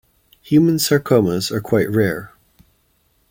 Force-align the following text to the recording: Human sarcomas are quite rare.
Human 0.41 0.77
sarcomas 0.77 1.51
are 1.51 1.61
quite 1.61 1.87
rare. 1.91 2.33